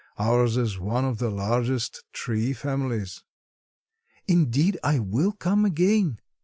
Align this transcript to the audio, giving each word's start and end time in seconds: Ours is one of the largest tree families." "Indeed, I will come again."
Ours 0.17 0.57
is 0.57 0.79
one 0.79 1.05
of 1.05 1.19
the 1.19 1.29
largest 1.29 2.03
tree 2.11 2.53
families." 2.53 3.23
"Indeed, 4.27 4.79
I 4.83 4.97
will 4.97 5.31
come 5.33 5.63
again." 5.63 6.19